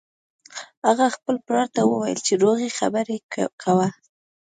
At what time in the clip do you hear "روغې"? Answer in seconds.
2.43-2.69